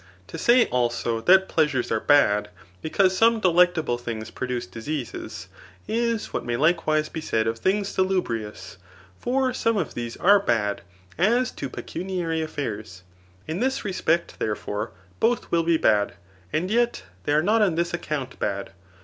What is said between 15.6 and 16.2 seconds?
be bad,